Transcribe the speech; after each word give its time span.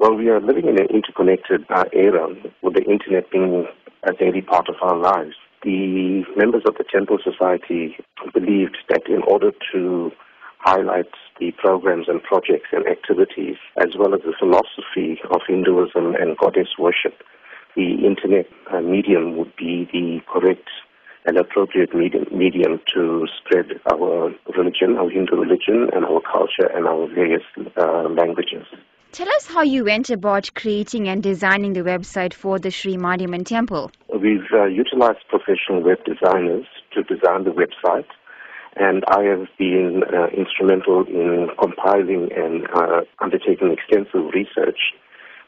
Well, 0.00 0.14
we 0.14 0.30
are 0.30 0.40
living 0.40 0.66
in 0.66 0.80
an 0.80 0.86
interconnected 0.88 1.66
uh, 1.68 1.84
era 1.92 2.28
with 2.62 2.72
the 2.72 2.84
internet 2.84 3.30
being 3.30 3.66
a 4.08 4.14
daily 4.14 4.40
part 4.40 4.70
of 4.70 4.76
our 4.80 4.96
lives. 4.96 5.34
The 5.62 6.24
members 6.36 6.62
of 6.66 6.76
the 6.78 6.86
Temple 6.90 7.18
Society 7.22 7.98
believed 8.32 8.78
that 8.88 9.02
in 9.06 9.20
order 9.28 9.52
to 9.74 10.10
highlight 10.60 11.12
the 11.38 11.52
programs 11.52 12.08
and 12.08 12.22
projects 12.22 12.72
and 12.72 12.86
activities, 12.88 13.56
as 13.76 13.90
well 13.98 14.14
as 14.14 14.22
the 14.22 14.32
philosophy 14.40 15.20
of 15.30 15.42
Hinduism 15.46 16.14
and 16.14 16.34
goddess 16.38 16.68
worship, 16.78 17.20
the 17.76 18.00
internet 18.00 18.46
uh, 18.72 18.80
medium 18.80 19.36
would 19.36 19.54
be 19.54 19.86
the 19.92 20.20
correct 20.32 20.70
and 21.26 21.36
appropriate 21.36 21.94
medium, 21.94 22.24
medium 22.32 22.80
to 22.94 23.28
spread 23.36 23.78
our 23.92 24.32
religion, 24.56 24.96
our 24.96 25.10
Hindu 25.10 25.36
religion, 25.36 25.90
and 25.92 26.06
our 26.06 26.22
culture 26.22 26.72
and 26.74 26.86
our 26.86 27.06
various 27.06 27.44
uh, 27.76 28.08
languages. 28.08 28.64
Tell 29.12 29.28
us 29.28 29.48
how 29.48 29.62
you 29.62 29.84
went 29.84 30.08
about 30.10 30.54
creating 30.54 31.08
and 31.08 31.20
designing 31.20 31.72
the 31.72 31.80
website 31.80 32.32
for 32.32 32.60
the 32.60 32.70
Sri 32.70 32.96
Mariamman 32.96 33.44
Temple. 33.44 33.90
We've 34.08 34.46
uh, 34.52 34.66
utilized 34.66 35.26
professional 35.28 35.82
web 35.82 35.98
designers 36.04 36.64
to 36.94 37.02
design 37.02 37.42
the 37.42 37.50
website, 37.50 38.06
and 38.76 39.02
I 39.08 39.24
have 39.24 39.48
been 39.58 40.04
uh, 40.06 40.28
instrumental 40.28 41.04
in 41.08 41.48
compiling 41.58 42.30
and 42.36 42.68
uh, 42.72 43.00
undertaking 43.20 43.72
extensive 43.72 44.30
research 44.32 44.78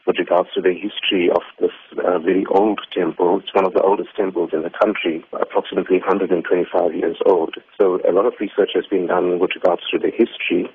with 0.05 0.17
regards 0.19 0.49
to 0.55 0.61
the 0.61 0.73
history 0.73 1.29
of 1.31 1.43
this 1.61 1.71
uh, 2.03 2.19
very 2.19 2.45
old 2.51 2.81
temple. 2.93 3.39
It's 3.39 3.55
one 3.55 3.65
of 3.65 3.71
the 3.71 3.81
oldest 3.81 4.09
temples 4.17 4.49
in 4.51 4.63
the 4.63 4.71
country, 4.71 5.23
approximately 5.31 5.99
125 5.99 6.93
years 6.93 7.15
old. 7.25 7.55
So 7.79 8.01
a 8.03 8.11
lot 8.11 8.25
of 8.25 8.33
research 8.41 8.71
has 8.75 8.85
been 8.87 9.07
done 9.07 9.39
with 9.39 9.51
regards 9.55 9.83
to 9.93 9.99
the 9.99 10.11
history 10.11 10.69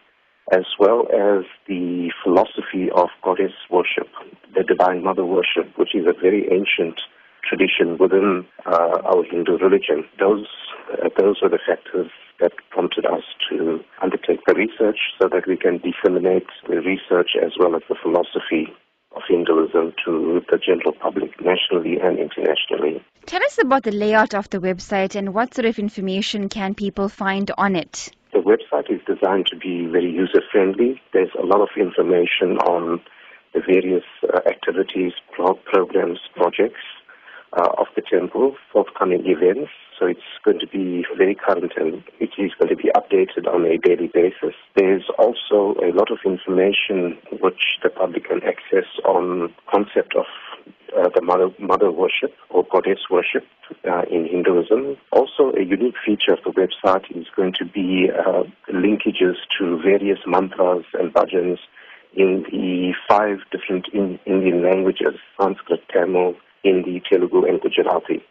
as 0.52 0.64
well 0.78 1.06
as 1.12 1.44
the 1.66 2.10
philosophy 2.22 2.90
of 2.94 3.08
goddess 3.22 3.52
worship, 3.70 4.08
the 4.54 4.62
divine 4.62 5.02
mother 5.02 5.24
worship, 5.24 5.76
which 5.76 5.94
is 5.94 6.06
a 6.06 6.18
very 6.20 6.48
ancient 6.50 7.00
tradition 7.44 7.96
within 7.98 8.46
uh, 8.66 8.98
our 9.04 9.24
Hindu 9.24 9.58
religion. 9.58 10.04
Those 10.18 10.46
uh, 10.92 11.08
those 11.18 11.36
are 11.42 11.48
the 11.48 11.58
factors 11.66 12.10
that 12.40 12.52
prompted 12.70 13.04
us 13.04 13.24
to 13.50 13.80
undertake 14.02 14.40
the 14.46 14.54
research 14.54 14.98
so 15.20 15.28
that 15.28 15.46
we 15.46 15.56
can 15.56 15.78
disseminate 15.78 16.46
the 16.68 16.80
research 16.80 17.30
as 17.42 17.52
well 17.58 17.74
as 17.74 17.82
the 17.88 17.96
philosophy 18.00 18.72
of 19.16 19.22
Hinduism 19.28 19.94
to 20.04 20.42
the 20.50 20.58
general 20.58 20.92
public 20.92 21.32
nationally 21.40 21.98
and 22.00 22.18
internationally. 22.18 23.02
Tell 23.26 23.42
us 23.42 23.58
about 23.60 23.82
the 23.82 23.92
layout 23.92 24.34
of 24.34 24.48
the 24.50 24.58
website 24.58 25.14
and 25.14 25.34
what 25.34 25.54
sort 25.54 25.66
of 25.66 25.78
information 25.78 26.48
can 26.48 26.74
people 26.74 27.08
find 27.08 27.50
on 27.58 27.74
it? 27.74 28.10
The 28.38 28.56
website 28.56 28.88
is 28.88 29.00
designed 29.04 29.46
to 29.48 29.56
be 29.56 29.86
very 29.86 30.12
user 30.12 30.40
friendly. 30.52 31.02
There's 31.12 31.34
a 31.36 31.44
lot 31.44 31.60
of 31.60 31.70
information 31.76 32.56
on 32.58 33.00
the 33.52 33.60
various 33.66 34.04
uh, 34.22 34.38
activities, 34.46 35.12
pro- 35.32 35.54
programs, 35.54 36.20
projects 36.36 36.86
uh, 37.54 37.66
of 37.78 37.88
the 37.96 38.02
temple, 38.02 38.54
forthcoming 38.72 39.24
events. 39.26 39.72
So 39.98 40.06
it's 40.06 40.20
going 40.44 40.60
to 40.60 40.68
be 40.68 41.04
very 41.16 41.34
current 41.34 41.72
and 41.76 42.04
it 42.20 42.30
is 42.38 42.52
going 42.60 42.68
to 42.68 42.76
be 42.76 42.92
updated 42.94 43.52
on 43.52 43.66
a 43.66 43.76
daily 43.76 44.06
basis. 44.06 44.54
There's 44.76 45.10
also 45.18 45.74
a 45.82 45.90
lot 45.90 46.12
of 46.12 46.18
information 46.24 47.18
which 47.40 47.80
the 47.82 47.90
public 47.90 48.28
can 48.28 48.40
access 48.44 48.86
on 49.04 49.52
concept 49.68 50.14
of 50.14 50.26
uh, 50.96 51.08
the 51.12 51.22
mother, 51.22 51.48
mother 51.58 51.90
worship 51.90 52.34
or 52.50 52.64
goddess 52.70 53.00
worship 53.10 53.44
uh, 53.84 54.02
Also, 55.12 55.52
a 55.56 55.62
unique 55.62 55.96
feature 56.04 56.32
of 56.32 56.38
the 56.44 56.50
website 56.50 57.04
is 57.16 57.26
going 57.36 57.52
to 57.58 57.64
be 57.64 58.08
uh, 58.10 58.44
linkages 58.72 59.36
to 59.58 59.80
various 59.82 60.18
mantras 60.26 60.84
and 60.94 61.12
bhajans 61.12 61.58
in 62.14 62.44
the 62.50 62.92
five 63.08 63.38
different 63.50 63.86
in, 63.92 64.18
Indian 64.26 64.62
languages, 64.62 65.14
Sanskrit, 65.40 65.82
Tamil, 65.92 66.34
Hindi, 66.62 67.02
Telugu, 67.08 67.44
and 67.46 67.60
Gujarati. 67.60 68.22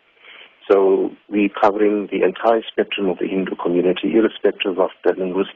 So 0.69 1.11
we're 1.29 1.49
covering 1.49 2.09
the 2.11 2.23
entire 2.23 2.61
spectrum 2.69 3.09
of 3.09 3.19
the 3.19 3.27
Hindu 3.27 3.55
community, 3.55 4.13
irrespective 4.13 4.79
of 4.79 4.89
the 5.05 5.13
linguistic 5.17 5.55